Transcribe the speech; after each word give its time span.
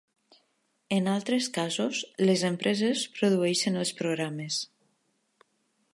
En 0.95 1.09
altres 1.15 1.49
casos, 1.57 2.01
les 2.29 2.45
empreses 2.51 3.05
produeixen 3.19 3.81
els 3.83 3.95
programes. 4.03 4.59